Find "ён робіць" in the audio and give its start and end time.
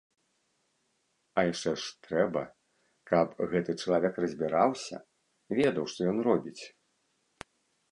6.15-6.59